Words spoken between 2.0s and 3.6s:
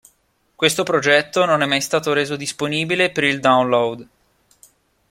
reso disponibile per il